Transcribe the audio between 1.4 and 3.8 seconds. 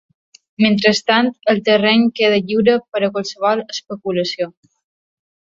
el terreny queda lliure per a qualsevol